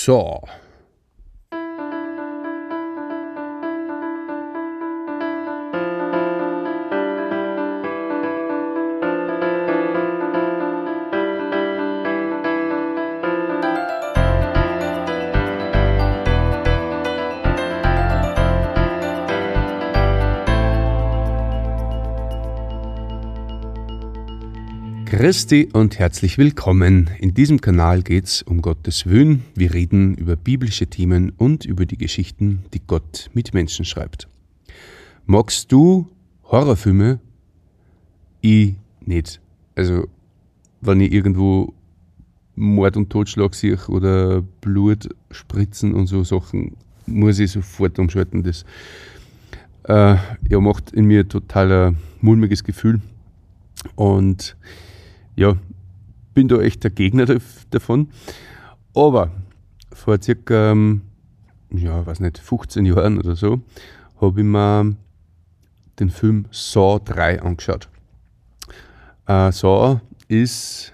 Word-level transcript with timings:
So. 0.00 0.40
Christi 25.10 25.68
und 25.72 25.98
herzlich 25.98 26.38
willkommen. 26.38 27.10
In 27.18 27.34
diesem 27.34 27.60
Kanal 27.60 28.04
geht 28.04 28.26
es 28.26 28.42
um 28.42 28.62
Gottes 28.62 29.06
Willen. 29.06 29.42
Wir 29.56 29.74
reden 29.74 30.14
über 30.14 30.36
biblische 30.36 30.86
Themen 30.86 31.32
und 31.36 31.64
über 31.64 31.84
die 31.84 31.98
Geschichten, 31.98 32.62
die 32.72 32.80
Gott 32.86 33.28
mit 33.34 33.52
Menschen 33.52 33.84
schreibt. 33.84 34.28
Magst 35.26 35.72
du 35.72 36.06
Horrorfilme? 36.44 37.18
Ich 38.40 38.76
nicht. 39.04 39.40
Also, 39.74 40.06
wenn 40.80 41.00
ich 41.00 41.10
irgendwo 41.12 41.74
Mord 42.54 42.96
und 42.96 43.10
Totschlag 43.10 43.56
sehe 43.56 43.78
oder 43.88 44.42
Blut 44.60 45.08
spritzen 45.32 45.92
und 45.92 46.06
so 46.06 46.22
Sachen, 46.22 46.76
muss 47.06 47.40
ich 47.40 47.50
sofort 47.50 47.98
umschalten. 47.98 48.44
Das 48.44 48.64
äh, 49.88 50.16
ja, 50.48 50.60
macht 50.60 50.92
in 50.92 51.06
mir 51.06 51.26
total 51.26 51.72
ein 51.72 51.96
mulmiges 52.20 52.62
Gefühl. 52.62 53.00
Und 53.96 54.56
ja, 55.40 55.56
bin 56.34 56.48
da 56.48 56.60
echt 56.60 56.84
der 56.84 56.90
Gegner 56.90 57.24
davon. 57.70 58.10
Aber 58.94 59.30
vor 59.90 60.20
circa, 60.20 60.72
ähm, 60.72 61.00
ja, 61.70 62.04
weiß 62.04 62.20
nicht, 62.20 62.36
15 62.36 62.84
Jahren 62.84 63.18
oder 63.18 63.34
so, 63.34 63.62
habe 64.20 64.40
ich 64.40 64.46
mir 64.46 64.94
den 65.98 66.10
Film 66.10 66.44
Saw 66.50 67.00
3 67.02 67.40
angeschaut. 67.40 67.88
Äh, 69.26 69.50
Saw 69.50 70.00
ist, 70.28 70.92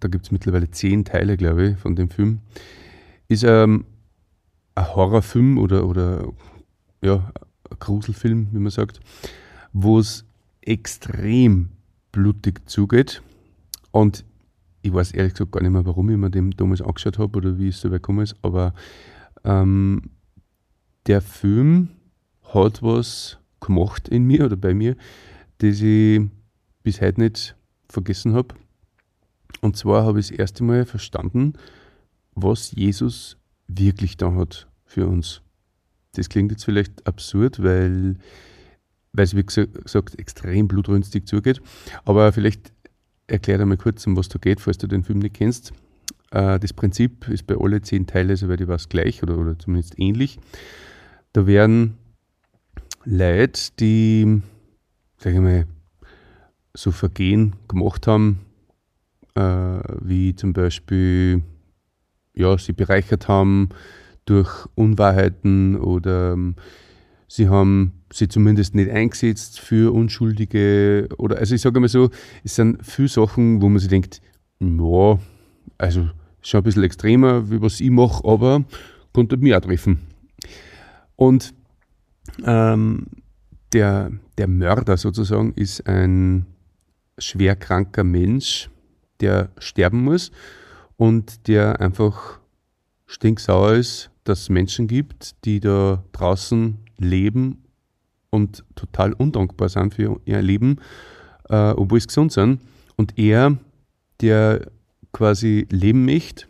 da 0.00 0.08
gibt 0.08 0.24
es 0.24 0.32
mittlerweile 0.32 0.70
zehn 0.70 1.04
Teile, 1.04 1.36
glaube 1.36 1.68
ich, 1.68 1.76
von 1.76 1.94
dem 1.96 2.08
Film, 2.08 2.40
ist 3.28 3.44
ähm, 3.44 3.84
ein 4.74 4.94
Horrorfilm 4.94 5.58
oder, 5.58 5.86
oder 5.86 6.32
ja, 7.02 7.30
ein 7.70 7.78
Gruselfilm, 7.78 8.48
wie 8.52 8.58
man 8.58 8.70
sagt, 8.70 9.00
wo 9.74 9.98
es 9.98 10.24
extrem 10.62 11.68
blutig 12.10 12.66
zugeht. 12.66 13.22
Und 13.90 14.24
ich 14.82 14.92
weiß 14.92 15.12
ehrlich 15.12 15.34
gesagt 15.34 15.52
gar 15.52 15.62
nicht 15.62 15.72
mehr, 15.72 15.84
warum 15.84 16.10
ich 16.10 16.16
mir 16.16 16.30
den 16.30 16.50
damals 16.52 16.80
angeschaut 16.80 17.18
habe 17.18 17.36
oder 17.38 17.58
wie 17.58 17.68
es 17.68 17.80
so 17.80 17.90
weit 17.90 18.02
gekommen 18.02 18.22
ist, 18.22 18.36
aber 18.42 18.74
ähm, 19.44 20.10
der 21.06 21.20
Film 21.20 21.90
hat 22.54 22.82
was 22.82 23.38
gemacht 23.60 24.08
in 24.08 24.24
mir 24.24 24.46
oder 24.46 24.56
bei 24.56 24.74
mir, 24.74 24.96
das 25.58 25.80
ich 25.80 26.22
bis 26.82 27.00
heute 27.00 27.20
nicht 27.20 27.56
vergessen 27.88 28.34
habe. 28.34 28.54
Und 29.60 29.76
zwar 29.76 30.04
habe 30.04 30.20
ich 30.20 30.28
das 30.28 30.38
erste 30.38 30.64
Mal 30.64 30.84
verstanden, 30.86 31.54
was 32.34 32.72
Jesus 32.72 33.36
wirklich 33.68 34.16
da 34.16 34.34
hat 34.34 34.68
für 34.84 35.06
uns. 35.06 35.42
Das 36.14 36.28
klingt 36.28 36.50
jetzt 36.50 36.64
vielleicht 36.64 37.06
absurd, 37.06 37.62
weil, 37.62 38.16
weil 39.12 39.24
es, 39.24 39.36
wie 39.36 39.44
gesagt, 39.44 40.18
extrem 40.18 40.66
blutrünstig 40.66 41.26
zugeht. 41.28 41.60
Aber 42.04 42.32
vielleicht 42.32 42.72
erkläre 43.30 43.62
einmal 43.62 43.76
kurz, 43.78 44.06
um 44.06 44.16
was 44.16 44.28
da 44.28 44.38
geht, 44.38 44.60
falls 44.60 44.78
du 44.78 44.86
den 44.86 45.04
Film 45.04 45.20
nicht 45.20 45.34
kennst. 45.34 45.72
Äh, 46.30 46.58
das 46.58 46.72
Prinzip 46.72 47.28
ist 47.28 47.46
bei 47.46 47.56
alle 47.56 47.82
zehn 47.82 48.06
Teile, 48.06 48.36
soweit 48.36 48.60
ich 48.60 48.68
weiß, 48.68 48.88
gleich 48.88 49.22
oder, 49.22 49.38
oder 49.38 49.58
zumindest 49.58 49.98
ähnlich. 49.98 50.38
Da 51.32 51.46
werden 51.46 51.96
Leute, 53.04 53.70
die, 53.78 54.42
sag 55.18 55.32
ich 55.32 55.40
mal, 55.40 55.66
so 56.74 56.92
Vergehen 56.92 57.56
gemacht 57.68 58.06
haben, 58.06 58.40
äh, 59.34 59.80
wie 60.00 60.34
zum 60.34 60.52
Beispiel, 60.52 61.42
ja, 62.34 62.56
sie 62.58 62.72
bereichert 62.72 63.28
haben 63.28 63.70
durch 64.24 64.66
Unwahrheiten 64.74 65.76
oder 65.76 66.32
ähm, 66.32 66.54
sie 67.30 67.48
haben 67.48 67.92
sie 68.12 68.26
zumindest 68.26 68.74
nicht 68.74 68.90
eingesetzt 68.90 69.60
für 69.60 69.94
Unschuldige 69.94 71.08
oder 71.16 71.38
also 71.38 71.54
ich 71.54 71.60
sage 71.60 71.78
mal 71.78 71.88
so, 71.88 72.10
es 72.42 72.56
sind 72.56 72.84
viele 72.84 73.06
Sachen, 73.06 73.62
wo 73.62 73.68
man 73.68 73.78
sich 73.78 73.88
denkt, 73.88 74.20
ja, 74.58 75.18
also 75.78 76.10
schon 76.42 76.60
ein 76.60 76.64
bisschen 76.64 76.82
extremer, 76.82 77.48
wie 77.48 77.62
was 77.62 77.80
ich 77.80 77.90
mache, 77.90 78.24
aber 78.24 78.64
konnte 79.12 79.36
mich 79.36 79.54
auch 79.54 79.60
treffen. 79.60 80.00
Und 81.14 81.54
ähm, 82.44 83.06
der, 83.72 84.10
der 84.36 84.48
Mörder 84.48 84.96
sozusagen 84.96 85.52
ist 85.54 85.86
ein 85.86 86.46
schwer 87.16 87.54
kranker 87.54 88.02
Mensch, 88.02 88.70
der 89.20 89.50
sterben 89.58 90.02
muss 90.02 90.32
und 90.96 91.46
der 91.46 91.80
einfach 91.80 92.40
stinksauer 93.06 93.74
ist, 93.74 94.10
dass 94.24 94.40
es 94.40 94.48
Menschen 94.48 94.88
gibt, 94.88 95.44
die 95.44 95.60
da 95.60 96.02
draußen 96.10 96.78
leben 97.00 97.64
und 98.30 98.64
total 98.76 99.12
undankbar 99.12 99.68
sind 99.68 99.94
für 99.94 100.20
ihr 100.24 100.40
Leben, 100.40 100.78
äh, 101.48 101.70
obwohl 101.70 102.00
sie 102.00 102.06
gesund 102.06 102.32
sind. 102.32 102.60
Und 102.96 103.18
er, 103.18 103.56
der 104.20 104.70
quasi 105.12 105.66
leben 105.70 106.04
möchte, 106.04 106.46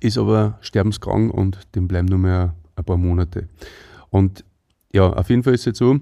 ist 0.00 0.18
aber 0.18 0.58
sterbenskrank 0.60 1.32
und 1.32 1.58
dem 1.74 1.88
bleiben 1.88 2.06
nur 2.06 2.18
mehr 2.18 2.54
ein 2.76 2.84
paar 2.84 2.96
Monate. 2.96 3.48
Und 4.10 4.44
ja, 4.92 5.12
auf 5.12 5.28
jeden 5.28 5.42
Fall 5.42 5.54
ist 5.54 5.62
es 5.62 5.66
jetzt 5.66 5.78
so, 5.78 5.98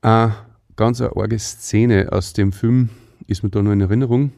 eine 0.00 0.34
ganz 0.74 1.00
eine 1.00 1.14
arge 1.14 1.38
Szene 1.38 2.08
aus 2.10 2.32
dem 2.32 2.50
Film 2.52 2.88
ist 3.26 3.42
mir 3.42 3.50
da 3.50 3.62
noch 3.62 3.72
in 3.72 3.80
Erinnerung. 3.80 4.32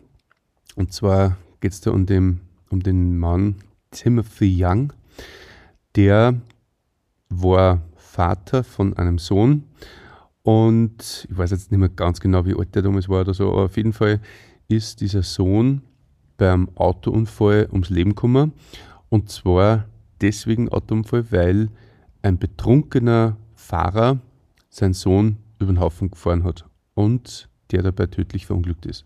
Und 0.77 0.93
zwar 0.93 1.37
geht 1.61 1.73
es 1.73 1.81
da 1.81 1.91
um 1.91 2.07
den, 2.07 2.41
um 2.71 2.83
den 2.83 3.17
Mann 3.19 3.57
Timothy 3.91 4.63
Young, 4.63 4.93
der 5.97 6.35
war 7.43 7.83
Vater 7.97 8.65
von 8.65 8.97
einem 8.97 9.19
Sohn 9.19 9.65
und 10.43 11.27
ich 11.29 11.37
weiß 11.37 11.51
jetzt 11.51 11.71
nicht 11.71 11.81
mehr 11.81 11.89
ganz 11.89 12.21
genau, 12.21 12.45
wie 12.47 12.55
alt 12.55 12.75
der 12.75 12.83
damals 12.83 13.09
war 13.09 13.23
oder 13.23 13.35
so, 13.35 13.51
aber 13.51 13.65
auf 13.65 13.77
jeden 13.77 13.93
Fall 13.93 14.21
ist 14.69 15.01
dieser 15.01 15.23
Sohn 15.23 15.83
beim 16.37 16.69
Autounfall 16.77 17.69
ums 17.71 17.91
Leben 17.91 18.11
gekommen 18.11 18.53
und 19.09 19.31
zwar 19.31 19.87
deswegen 20.21 20.69
Autounfall, 20.69 21.31
weil 21.31 21.69
ein 22.23 22.39
betrunkener 22.39 23.37
Fahrer 23.55 24.19
seinen 24.71 24.95
Sohn 24.95 25.37
über 25.59 25.73
den 25.73 25.81
Haufen 25.81 26.11
gefahren 26.11 26.45
hat 26.45 26.65
und 26.95 27.49
der 27.71 27.83
dabei 27.83 28.07
tödlich 28.07 28.47
verunglückt 28.47 28.87
ist. 28.87 29.05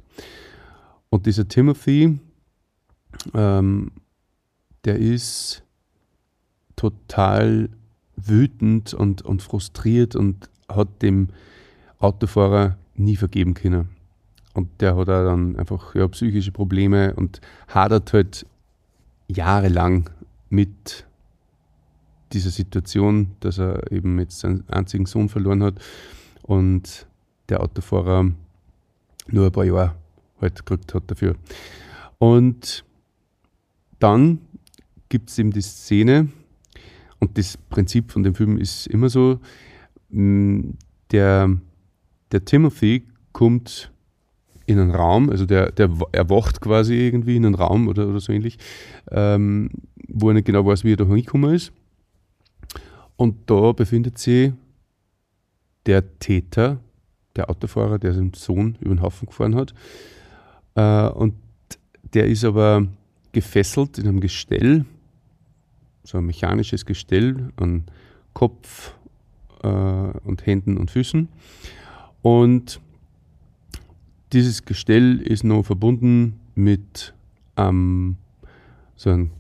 Und 1.10 1.26
dieser 1.26 1.48
Timothy, 1.48 2.18
ähm, 3.34 3.92
der 4.84 4.98
ist 4.98 5.62
total 6.76 7.70
wütend 8.26 8.94
und, 8.94 9.22
und 9.22 9.42
frustriert 9.42 10.16
und 10.16 10.48
hat 10.68 11.02
dem 11.02 11.28
Autofahrer 11.98 12.76
nie 12.94 13.16
vergeben 13.16 13.54
können. 13.54 13.88
Und 14.54 14.68
der 14.80 14.96
hat 14.96 15.08
auch 15.08 15.24
dann 15.24 15.56
einfach 15.56 15.94
ja, 15.94 16.08
psychische 16.08 16.52
Probleme 16.52 17.14
und 17.14 17.40
hadert 17.68 18.12
halt 18.12 18.46
jahrelang 19.28 20.10
mit 20.50 21.06
dieser 22.32 22.50
Situation, 22.50 23.32
dass 23.40 23.58
er 23.58 23.90
eben 23.92 24.18
jetzt 24.18 24.40
seinen 24.40 24.68
einzigen 24.68 25.06
Sohn 25.06 25.28
verloren 25.28 25.62
hat 25.62 25.76
und 26.42 27.06
der 27.48 27.62
Autofahrer 27.62 28.32
nur 29.28 29.46
ein 29.46 29.52
paar 29.52 29.64
Jahre 29.64 29.94
halt 30.40 30.56
gekriegt 30.66 30.94
hat 30.94 31.10
dafür. 31.10 31.36
Und 32.18 32.84
dann 33.98 34.40
gibt 35.08 35.30
es 35.30 35.38
eben 35.38 35.52
die 35.52 35.62
Szene, 35.62 36.28
und 37.20 37.36
das 37.38 37.56
Prinzip 37.56 38.12
von 38.12 38.22
dem 38.22 38.34
Film 38.34 38.58
ist 38.58 38.86
immer 38.86 39.08
so, 39.08 39.40
mm, 40.10 40.70
der, 41.10 41.56
der 42.32 42.44
Timothy 42.44 43.04
kommt 43.32 43.90
in 44.66 44.78
einen 44.78 44.90
Raum, 44.90 45.30
also 45.30 45.46
der, 45.46 45.72
der 45.72 45.90
erwacht 46.12 46.60
quasi 46.60 46.94
irgendwie 46.94 47.36
in 47.36 47.46
einen 47.46 47.54
Raum 47.54 47.88
oder, 47.88 48.06
oder 48.06 48.20
so 48.20 48.32
ähnlich, 48.32 48.58
ähm, 49.10 49.70
wo 50.08 50.28
er 50.28 50.34
nicht 50.34 50.46
genau 50.46 50.64
weiß, 50.66 50.84
wie 50.84 50.92
er 50.92 50.96
da 50.96 51.06
hingekommen 51.06 51.54
ist. 51.54 51.72
Und 53.16 53.50
da 53.50 53.72
befindet 53.72 54.18
sich 54.18 54.52
der 55.86 56.18
Täter, 56.18 56.80
der 57.34 57.48
Autofahrer, 57.48 57.98
der 57.98 58.12
seinen 58.12 58.34
Sohn 58.34 58.76
über 58.80 58.94
den 58.94 59.02
Haufen 59.02 59.26
gefahren 59.26 59.54
hat. 59.54 59.72
Äh, 60.74 61.08
und 61.08 61.34
der 62.14 62.26
ist 62.26 62.44
aber 62.44 62.86
gefesselt 63.32 63.98
in 63.98 64.06
einem 64.06 64.20
Gestell 64.20 64.84
so 66.08 66.16
ein 66.16 66.24
mechanisches 66.24 66.86
Gestell 66.86 67.52
an 67.56 67.84
Kopf 68.32 68.94
äh, 69.62 69.68
und 69.68 70.46
Händen 70.46 70.78
und 70.78 70.90
Füßen. 70.90 71.28
Und 72.22 72.80
dieses 74.32 74.64
Gestell 74.64 75.20
ist 75.20 75.44
noch 75.44 75.64
verbunden 75.64 76.40
mit 76.54 77.12
ähm, 77.58 78.16
so 78.96 79.10
einem 79.10 79.32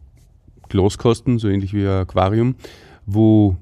Glaskasten, 0.68 1.38
so 1.38 1.48
ähnlich 1.48 1.72
wie 1.72 1.86
ein 1.86 2.02
Aquarium, 2.02 2.54
wo 3.06 3.56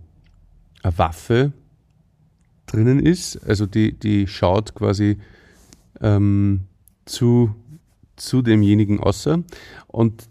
eine 0.83 0.99
Waffe 0.99 1.53
drinnen 2.67 2.99
ist. 2.99 3.37
Also 3.37 3.67
die, 3.67 3.93
die 3.93 4.27
schaut 4.27 4.75
quasi 4.75 5.19
ähm, 6.01 6.63
zu, 7.05 7.55
zu 8.17 8.43
demjenigen 8.43 8.99
außer. 8.99 9.45
Und 9.87 10.29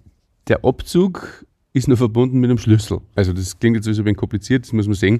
der 0.50 0.66
Abzug 0.66 1.46
ist 1.76 1.90
nur 1.90 1.98
verbunden 1.98 2.40
mit 2.40 2.50
einem 2.50 2.58
Schlüssel. 2.58 3.02
Also 3.16 3.34
das 3.34 3.60
klingt 3.60 3.76
jetzt 3.76 3.86
ein 3.86 3.92
bisschen 3.92 4.16
kompliziert, 4.16 4.64
das 4.64 4.72
muss 4.72 4.88
man 4.88 4.96
sehen. 4.96 5.20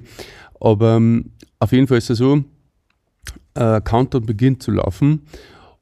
Aber 0.58 0.96
ähm, 0.96 1.32
auf 1.58 1.70
jeden 1.70 1.86
Fall 1.86 1.98
ist 1.98 2.08
es 2.08 2.16
so, 2.16 2.42
äh, 3.52 3.82
Countdown 3.82 4.24
beginnt 4.24 4.62
zu 4.62 4.70
laufen 4.70 5.20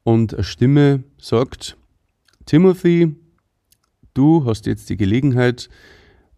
und 0.03 0.33
eine 0.33 0.43
Stimme 0.43 1.03
sagt, 1.17 1.77
Timothy, 2.45 3.15
du 4.13 4.43
hast 4.43 4.65
jetzt 4.65 4.89
die 4.89 4.97
Gelegenheit, 4.97 5.69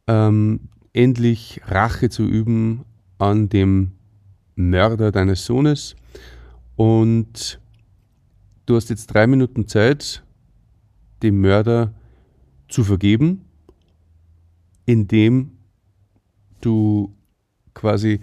ähm, 0.05 0.69
endlich 0.93 1.59
Rache 1.65 2.09
zu 2.09 2.23
üben 2.23 2.85
an 3.17 3.49
dem 3.49 3.93
Mörder 4.55 5.11
deines 5.11 5.45
Sohnes 5.45 5.95
und 6.75 7.59
du 8.67 8.75
hast 8.75 8.91
jetzt 8.91 9.07
drei 9.07 9.25
Minuten 9.25 9.67
Zeit, 9.67 10.23
dem 11.23 11.41
Mörder 11.41 11.95
zu 12.67 12.83
vergeben, 12.83 13.46
indem 14.87 15.51
du 16.61 17.13
quasi 17.75 18.19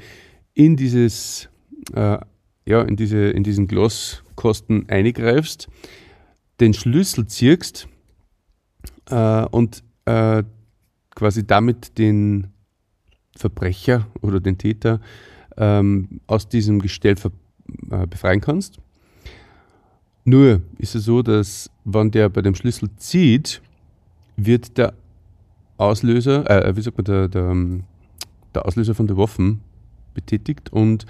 in 0.55 0.77
dieses 0.77 1.49
äh, 1.95 2.19
ja, 2.67 2.83
in, 2.83 2.97
diese, 2.97 3.31
in 3.31 3.45
diesen 3.45 3.67
Glaskosten 3.67 4.89
eingreifst, 4.89 5.69
den 6.61 6.75
Schlüssel 6.75 7.27
ziehst 7.27 7.89
äh, 9.11 9.45
und 9.47 9.83
äh, 10.07 10.43
quasi 11.15 11.47
damit 11.47 11.99
den 11.99 12.49
Verbrecher 13.37 14.07
oder 14.21 14.41
den 14.41 14.59
Täter 14.59 15.01
ähm, 15.57 16.21
aus 16.27 16.49
diesem 16.49 16.81
Gestell 16.81 17.17
äh, 17.91 18.07
befreien 18.07 18.41
kannst. 18.41 18.79
Nur 20.25 20.63
ist 20.79 20.95
es 20.95 21.05
so, 21.05 21.23
dass 21.23 21.71
wenn 21.85 22.11
der 22.11 22.29
bei 22.29 22.41
dem 22.41 22.55
Schlüssel 22.55 22.89
zieht, 22.97 23.61
wird 24.37 24.79
der 24.79 24.95
Auslöser, 25.77 26.49
äh, 26.49 26.77
wie 26.77 26.83
sagt 26.83 26.97
man, 26.97 27.05
der, 27.05 27.29
der, 27.29 27.55
der 28.55 28.67
Auslöser 28.67 28.95
von 28.95 29.07
der 29.07 29.17
Waffen 29.17 29.61
betätigt 30.15 30.73
und 30.73 31.07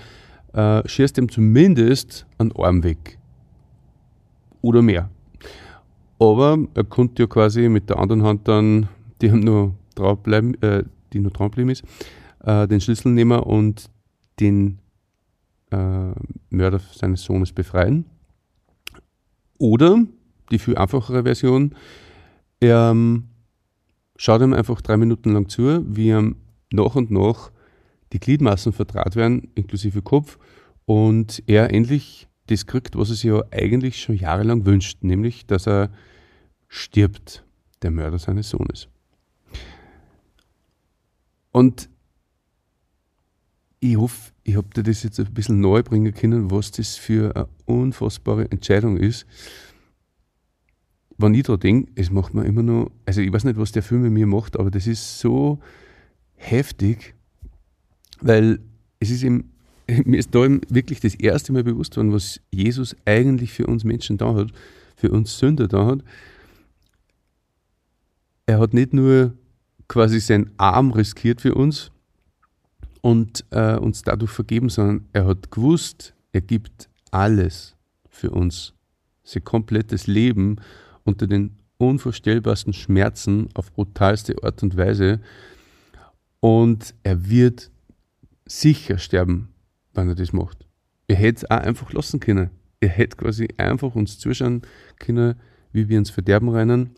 äh, 0.55 0.87
schießt 0.89 1.19
ihm 1.19 1.29
zumindest 1.29 2.27
einen 2.39 2.53
Arm 2.53 2.83
weg. 2.83 3.19
Oder 4.63 4.83
mehr. 4.83 5.11
Aber 6.19 6.59
er 6.75 6.85
konnte 6.85 7.25
ja 7.25 7.27
quasi 7.27 7.69
mit 7.69 7.91
der 7.91 7.99
anderen 7.99 8.23
Hand 8.23 8.49
dann, 8.49 8.89
die 9.21 9.31
haben 9.31 9.41
nur 9.41 9.75
draufbleiben, 9.95 10.61
äh, 10.63 10.85
die 11.13 11.21
nur 11.21 11.33
draufbleiben 11.33 11.71
ist, 11.71 11.85
äh, 12.45 12.67
den 12.67 12.81
Schlüssel 12.81 13.13
nehmen 13.13 13.41
und 13.41 13.91
den 14.41 14.79
äh, 15.71 16.13
Mörder 16.51 16.81
seines 16.93 17.23
Sohnes 17.23 17.53
befreien. 17.53 18.07
Oder 19.59 20.03
die 20.51 20.59
viel 20.59 20.77
einfachere 20.77 21.25
Version, 21.25 21.75
er 22.61 22.91
ähm, 22.91 23.25
schaut 24.17 24.43
ihm 24.43 24.53
einfach 24.53 24.81
drei 24.81 24.97
Minuten 24.97 25.33
lang 25.33 25.49
zu, 25.49 25.85
wie 25.87 26.11
er 26.11 26.33
nach 26.73 26.95
und 26.95 27.11
nach 27.11 27.51
die 28.13 28.21
Gliedmaßen 28.21 28.73
verdraht 28.73 29.17
werden, 29.17 29.51
inklusive 29.55 30.03
Kopf, 30.03 30.39
und 30.87 31.43
er 31.47 31.73
endlich 31.73 32.29
das 32.47 32.67
kriegt, 32.67 32.97
was 32.97 33.11
er 33.11 33.15
sich 33.15 33.25
ja 33.25 33.43
eigentlich 33.51 34.01
schon 34.01 34.17
jahrelang 34.17 34.67
wünscht, 34.67 35.03
nämlich, 35.03 35.47
dass 35.47 35.67
er 35.67 35.91
stirbt, 36.69 37.45
der 37.83 37.91
Mörder 37.91 38.19
seines 38.19 38.51
Sohnes. 38.51 38.89
Und 41.53 41.89
ich 43.81 43.97
hoffe, 43.97 44.33
ich 44.43 44.57
habe 44.57 44.69
dir 44.75 44.83
das 44.83 45.03
jetzt 45.03 45.21
ein 45.21 45.33
bisschen 45.33 45.61
neu 45.61 45.83
bringen 45.83 46.13
können, 46.15 46.51
was 46.51 46.71
das 46.71 46.97
für 46.97 47.35
eine 47.37 47.49
unfassbare 47.67 48.51
Entscheidung 48.51 48.97
ist. 48.97 49.27
Wenn 51.17 51.35
ich 51.35 51.45
da 51.45 51.57
denke, 51.57 51.93
es 51.95 52.11
macht 52.11 52.35
mir 52.35 52.45
immer 52.45 52.63
noch, 52.63 52.91
also 53.07 53.21
ich 53.21 53.33
weiß 53.33 53.45
nicht, 53.45 53.57
was 53.57 53.73
der 53.73 53.83
Film 53.83 54.03
mit 54.03 54.13
mir 54.13 54.27
macht, 54.27 54.59
aber 54.59 54.71
das 54.71 54.87
ist 54.87 55.21
so 55.21 55.61
heftig, 56.35 57.15
weil 58.21 58.59
es 58.99 59.11
ist 59.11 59.23
ihm, 59.23 59.45
mir 60.05 60.19
ist 60.19 60.35
da 60.35 60.41
wirklich 60.69 61.01
das 61.01 61.15
erste 61.15 61.53
Mal 61.53 61.65
bewusst 61.65 61.97
worden, 61.97 62.13
was 62.13 62.41
Jesus 62.51 62.97
eigentlich 63.05 63.53
für 63.53 63.67
uns 63.67 63.85
Menschen 63.85 64.19
da 64.19 64.35
hat, 64.35 64.51
für 64.97 65.11
uns 65.11 65.39
Sünder 65.39 65.69
da 65.69 65.87
hat. 65.87 66.05
Er 68.47 68.59
hat 68.59 68.75
nicht 68.75 68.93
nur 68.93 69.35
quasi 69.89 70.21
seinen 70.21 70.51
Arm 70.57 70.91
riskiert 70.91 71.41
für 71.41 71.55
uns 71.55 71.91
und 73.01 73.45
äh, 73.51 73.77
uns 73.77 74.03
dadurch 74.03 74.31
vergeben, 74.31 74.69
sondern 74.69 75.07
er 75.13 75.27
hat 75.27 75.51
gewusst, 75.51 76.15
er 76.33 76.41
gibt 76.41 76.89
alles 77.11 77.77
für 78.09 78.31
uns. 78.31 78.75
Sein 79.23 79.45
komplettes 79.45 80.07
Leben 80.07 80.57
unter 81.05 81.27
den 81.27 81.57
unvorstellbarsten 81.79 82.73
Schmerzen 82.73 83.49
auf 83.55 83.73
brutalste 83.73 84.43
Art 84.43 84.63
und 84.63 84.77
Weise. 84.77 85.21
Und 86.41 86.95
er 87.03 87.29
wird 87.29 87.71
sicher 88.47 88.99
sterben, 88.99 89.55
wenn 89.93 90.09
er 90.09 90.15
das 90.15 90.33
macht. 90.33 90.67
Er 91.09 91.17
hätte 91.17 91.45
es 91.45 91.51
auch 91.51 91.59
einfach 91.59 91.93
lassen 91.93 92.21
können. 92.21 92.51
Er 92.81 92.89
hätte 92.89 93.17
quasi 93.17 93.49
einfach 93.57 93.95
uns 93.95 94.19
zuschauen 94.19 94.63
können, 94.99 95.37
wie 95.73 95.89
wir 95.89 95.99
ins 95.99 96.11
Verderben 96.11 96.49
rennen 96.49 96.91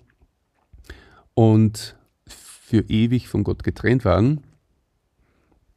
und 1.35 1.97
für 2.26 2.81
ewig 2.88 3.29
von 3.29 3.44
Gott 3.44 3.62
getrennt 3.62 4.05
waren. 4.05 4.43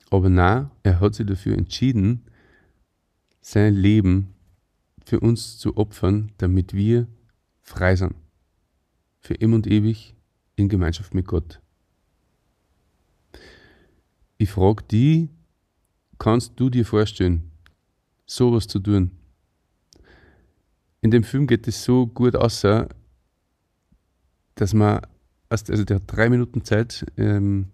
Aber 0.09 0.29
na, 0.29 0.71
er 0.81 0.99
hat 0.99 1.13
sich 1.13 1.27
dafür 1.27 1.55
entschieden, 1.55 2.23
sein 3.41 3.75
Leben 3.75 4.33
für 5.05 5.19
uns 5.19 5.57
zu 5.57 5.77
opfern, 5.77 6.31
damit 6.37 6.73
wir 6.73 7.07
frei 7.69 7.95
sind. 7.95 8.15
Für 9.21 9.35
immer 9.35 9.55
und 9.55 9.67
ewig 9.67 10.15
in 10.55 10.69
Gemeinschaft 10.69 11.13
mit 11.13 11.27
Gott. 11.27 11.61
Ich 14.37 14.49
frage 14.49 14.83
die, 14.89 15.29
kannst 16.17 16.59
du 16.59 16.69
dir 16.69 16.85
vorstellen, 16.85 17.51
sowas 18.25 18.67
zu 18.67 18.79
tun? 18.79 19.11
In 21.01 21.11
dem 21.11 21.23
Film 21.23 21.47
geht 21.47 21.67
es 21.67 21.83
so 21.83 22.07
gut 22.07 22.35
aus, 22.35 22.61
dass 24.55 24.73
man, 24.73 25.01
also 25.49 25.83
der 25.83 25.97
hat 25.97 26.03
drei 26.07 26.29
Minuten 26.29 26.63
Zeit, 26.63 27.05
ähm, 27.17 27.67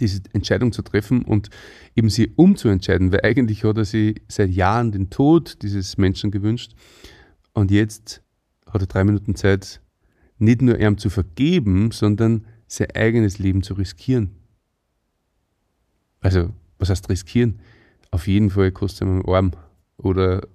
diese 0.00 0.20
Entscheidung 0.32 0.72
zu 0.72 0.82
treffen 0.82 1.22
und 1.22 1.48
eben 1.94 2.10
sie 2.10 2.32
umzuentscheiden, 2.36 3.12
weil 3.12 3.20
eigentlich 3.22 3.64
hat 3.64 3.78
er 3.78 3.84
sich 3.84 4.20
seit 4.28 4.50
Jahren 4.50 4.92
den 4.92 5.08
Tod 5.10 5.62
dieses 5.62 5.96
Menschen 5.96 6.30
gewünscht 6.30 6.74
und 7.54 7.70
jetzt 7.70 8.22
hat 8.76 8.82
er 8.82 8.92
drei 8.92 9.04
Minuten 9.04 9.34
Zeit, 9.34 9.80
nicht 10.38 10.62
nur 10.62 10.78
ihm 10.78 10.98
zu 10.98 11.10
vergeben, 11.10 11.90
sondern 11.90 12.46
sein 12.66 12.90
eigenes 12.94 13.38
Leben 13.38 13.62
zu 13.62 13.74
riskieren. 13.74 14.30
Also, 16.20 16.52
was 16.78 16.90
heißt 16.90 17.08
riskieren? 17.08 17.60
Auf 18.10 18.26
jeden 18.26 18.50
Fall 18.50 18.72
kostet 18.72 19.02
er 19.02 19.08
einen 19.08 19.24
Arm 19.26 19.52
oder 19.96 20.46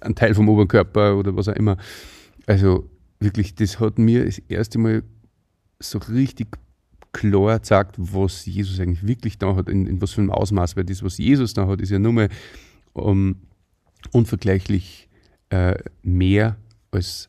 ein 0.00 0.14
Teil 0.14 0.34
vom 0.34 0.48
Oberkörper 0.48 1.16
oder 1.16 1.36
was 1.36 1.48
auch 1.48 1.56
immer. 1.56 1.76
Also 2.46 2.88
wirklich, 3.18 3.54
das 3.54 3.80
hat 3.80 3.98
mir 3.98 4.24
das 4.24 4.38
erste 4.48 4.78
Mal 4.78 5.02
so 5.78 5.98
richtig 5.98 6.58
klar 7.12 7.60
sagt, 7.62 7.96
was 7.98 8.46
Jesus 8.46 8.80
eigentlich 8.80 9.06
wirklich 9.06 9.38
da 9.38 9.56
hat, 9.56 9.68
in, 9.68 9.86
in 9.86 10.00
was 10.00 10.12
für 10.12 10.20
einem 10.20 10.30
Ausmaß, 10.30 10.76
weil 10.76 10.84
das, 10.84 11.02
was 11.02 11.18
Jesus 11.18 11.54
da 11.54 11.66
hat, 11.66 11.80
ist 11.80 11.90
ja 11.90 11.98
nur 11.98 12.12
mal 12.12 12.28
um, 12.92 13.36
unvergleichlich 14.12 15.08
äh, 15.50 15.74
mehr, 16.02 16.56
als 16.90 17.28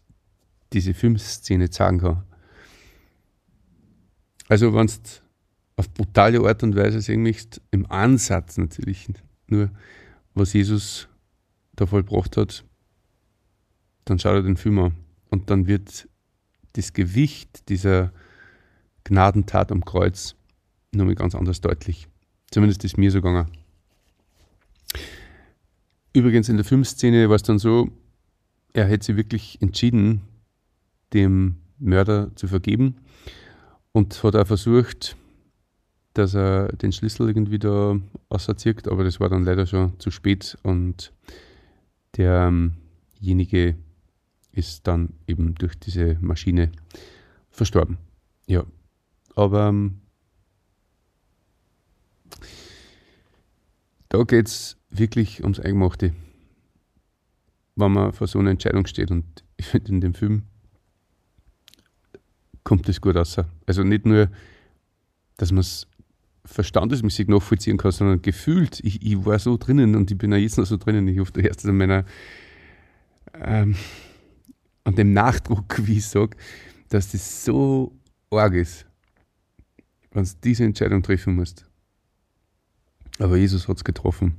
diese 0.73 0.93
Filmszene 0.93 1.69
zeigen 1.69 1.99
kann. 1.99 2.23
Also, 4.47 4.73
wenn 4.73 4.87
du 4.87 4.93
auf 5.75 5.93
brutale 5.93 6.39
Art 6.41 6.63
und 6.63 6.75
Weise 6.75 7.01
sehen 7.01 7.23
möchtest, 7.23 7.61
im 7.71 7.89
Ansatz 7.89 8.57
natürlich 8.57 9.07
nur, 9.47 9.69
was 10.33 10.53
Jesus 10.53 11.07
da 11.75 11.85
vollbracht 11.85 12.37
hat, 12.37 12.63
dann 14.05 14.19
schau 14.19 14.33
dir 14.35 14.43
den 14.43 14.57
Film 14.57 14.79
an. 14.79 14.95
Und 15.29 15.49
dann 15.49 15.67
wird 15.67 16.07
das 16.73 16.93
Gewicht 16.93 17.69
dieser 17.69 18.11
Gnadentat 19.03 19.71
am 19.71 19.83
Kreuz 19.83 20.35
nochmal 20.91 21.15
ganz 21.15 21.35
anders 21.35 21.61
deutlich. 21.61 22.07
Zumindest 22.51 22.83
ist 22.83 22.97
mir 22.97 23.11
so 23.11 23.21
gegangen. 23.21 23.47
Übrigens 26.13 26.49
in 26.49 26.57
der 26.57 26.65
Filmszene 26.65 27.29
war 27.29 27.37
es 27.37 27.43
dann 27.43 27.59
so, 27.59 27.89
er 28.73 28.85
hätte 28.85 29.05
sich 29.05 29.15
wirklich 29.15 29.61
entschieden, 29.61 30.21
dem 31.13 31.57
Mörder 31.77 32.35
zu 32.35 32.47
vergeben 32.47 32.97
und 33.91 34.23
hat 34.23 34.35
auch 34.35 34.47
versucht, 34.47 35.17
dass 36.13 36.35
er 36.35 36.69
den 36.73 36.91
Schlüssel 36.91 37.27
irgendwie 37.27 37.59
da 37.59 37.99
auserzieht, 38.29 38.87
aber 38.87 39.03
das 39.03 39.19
war 39.19 39.29
dann 39.29 39.45
leider 39.45 39.65
schon 39.65 39.99
zu 39.99 40.11
spät 40.11 40.57
und 40.63 41.13
derjenige 42.17 43.75
ist 44.51 44.87
dann 44.87 45.13
eben 45.27 45.55
durch 45.55 45.79
diese 45.79 46.17
Maschine 46.19 46.71
verstorben. 47.49 47.97
Ja, 48.47 48.65
aber 49.35 49.69
ähm, 49.69 50.01
da 54.09 54.21
geht 54.23 54.47
es 54.47 54.77
wirklich 54.89 55.41
ums 55.41 55.59
Eingemachte, 55.59 56.13
wenn 57.81 57.91
man 57.91 58.13
vor 58.13 58.27
so 58.27 58.39
einer 58.39 58.51
Entscheidung 58.51 58.85
steht. 58.85 59.11
Und 59.11 59.25
ich 59.57 59.65
finde, 59.65 59.91
in 59.91 60.01
dem 60.01 60.13
Film 60.13 60.43
kommt 62.63 62.87
das 62.87 63.01
gut 63.01 63.15
raus. 63.15 63.37
Also 63.65 63.83
nicht 63.83 64.05
nur, 64.05 64.29
dass 65.37 65.51
man 65.51 65.61
es 65.61 65.87
verstandesmäßig 66.45 67.27
nachvollziehen 67.27 67.77
kann, 67.77 67.91
sondern 67.91 68.21
gefühlt. 68.21 68.79
Ich, 68.81 69.01
ich 69.05 69.25
war 69.25 69.39
so 69.39 69.57
drinnen 69.57 69.95
und 69.95 70.11
ich 70.11 70.17
bin 70.17 70.33
auch 70.33 70.37
jetzt 70.37 70.57
noch 70.57 70.65
so 70.65 70.77
drinnen. 70.77 71.07
Ich 71.07 71.19
hoffe, 71.19 71.33
du 71.33 71.41
hörst 71.41 71.59
es 71.59 71.65
an 71.65 71.77
meiner, 71.77 72.05
ähm, 73.33 73.75
an 74.83 74.95
dem 74.95 75.13
Nachdruck, 75.13 75.75
wie 75.87 75.97
ich 75.97 76.07
sage, 76.07 76.37
dass 76.89 77.11
das 77.11 77.45
so 77.45 77.95
arg 78.29 78.53
ist, 78.53 78.85
wenn 80.11 80.23
du 80.23 80.31
diese 80.43 80.63
Entscheidung 80.63 81.03
treffen 81.03 81.35
musst. 81.35 81.65
Aber 83.19 83.37
Jesus 83.37 83.67
hat 83.67 83.77
es 83.77 83.83
getroffen. 83.83 84.37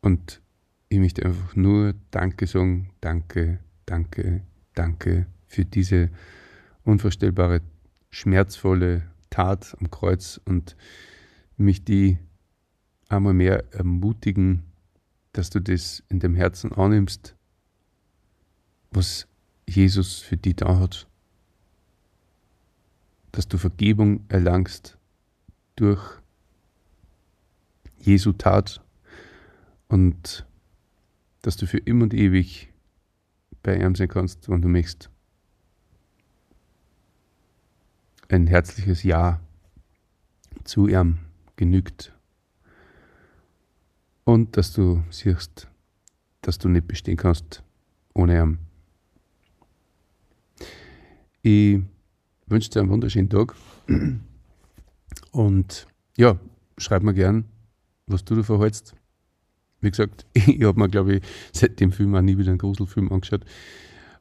Und 0.00 0.40
ich 0.88 0.98
möchte 0.98 1.24
einfach 1.24 1.54
nur 1.54 1.94
Danke 2.10 2.46
sagen, 2.46 2.90
danke, 3.00 3.58
danke, 3.86 4.42
danke 4.74 5.26
für 5.46 5.64
diese 5.64 6.10
unvorstellbare, 6.84 7.60
schmerzvolle 8.10 9.02
Tat 9.30 9.76
am 9.80 9.90
Kreuz 9.90 10.40
und 10.44 10.76
mich 11.56 11.84
die 11.84 12.18
einmal 13.08 13.34
mehr 13.34 13.64
ermutigen, 13.72 14.62
dass 15.32 15.50
du 15.50 15.60
das 15.60 16.02
in 16.08 16.20
dem 16.20 16.34
Herzen 16.34 16.72
annimmst, 16.72 17.34
was 18.90 19.26
Jesus 19.68 20.18
für 20.18 20.36
dich 20.36 20.56
da 20.56 20.78
hat. 20.78 21.06
Dass 23.32 23.46
du 23.46 23.58
Vergebung 23.58 24.24
erlangst 24.28 24.96
durch 25.76 26.02
Jesu 28.00 28.32
Tat 28.32 28.82
und 29.88 30.46
dass 31.42 31.56
du 31.56 31.66
für 31.66 31.78
immer 31.78 32.04
und 32.04 32.14
ewig 32.14 32.72
bei 33.62 33.76
ihm 33.76 33.94
sein 33.94 34.08
kannst, 34.08 34.48
wenn 34.48 34.62
du 34.62 34.68
möchtest. 34.68 35.10
ein 38.28 38.46
herzliches 38.46 39.02
Ja 39.02 39.40
zu 40.64 40.86
ihm 40.86 41.18
genügt. 41.56 42.14
Und 44.24 44.56
dass 44.56 44.72
du 44.72 45.02
siehst, 45.10 45.68
dass 46.42 46.58
du 46.58 46.68
nicht 46.68 46.86
bestehen 46.86 47.16
kannst 47.16 47.62
ohne 48.14 48.42
ihn. 48.42 48.58
Ich 51.42 51.80
wünsche 52.46 52.70
dir 52.70 52.80
einen 52.80 52.90
wunderschönen 52.90 53.30
Tag. 53.30 53.54
Und 55.32 55.86
ja, 56.16 56.38
schreib 56.76 57.02
mir 57.02 57.14
gern, 57.14 57.44
was 58.06 58.24
du 58.24 58.34
davon 58.34 58.60
hältst. 58.60 58.94
Wie 59.80 59.90
gesagt, 59.90 60.26
ich 60.32 60.62
habe 60.62 60.78
mir, 60.78 60.88
glaube 60.88 61.16
ich, 61.16 61.22
seit 61.52 61.80
dem 61.80 61.92
Film 61.92 62.14
auch 62.14 62.22
nie 62.22 62.38
wieder 62.38 62.50
einen 62.50 62.58
Gruselfilm 62.58 63.12
angeschaut, 63.12 63.44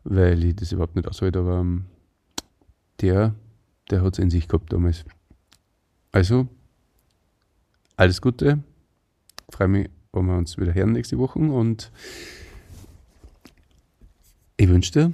weil 0.03 0.43
ich 0.43 0.55
das 0.55 0.71
überhaupt 0.71 0.95
nicht 0.95 1.07
aushalte. 1.07 1.39
Aber 1.39 1.59
ähm, 1.59 1.85
der 3.01 3.35
der 3.89 4.01
hat 4.01 4.13
es 4.13 4.19
in 4.19 4.29
sich 4.29 4.47
gehabt 4.47 4.71
damals. 4.71 5.05
Also, 6.11 6.47
alles 7.95 8.21
Gute. 8.21 8.63
freue 9.49 9.67
mich, 9.67 9.89
wenn 10.11 10.25
wir 10.25 10.37
uns 10.37 10.57
wieder 10.57 10.73
hören 10.73 10.91
nächste 10.91 11.17
Woche 11.17 11.39
und 11.39 11.91
ich 14.57 14.67
wünsche 14.67 14.91
dir, 14.91 15.13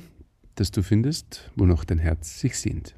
dass 0.55 0.71
du 0.71 0.81
findest, 0.81 1.51
wonach 1.55 1.83
dein 1.85 2.00
Herz 2.00 2.39
sich 2.39 2.57
sehnt. 2.57 2.95